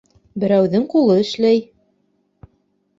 Берәүҙең 0.43 0.87
ҡулы 0.95 1.19
эшләй 1.27 1.63